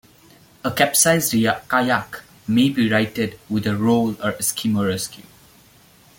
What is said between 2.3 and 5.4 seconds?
may be righted with a roll or eskimo rescue.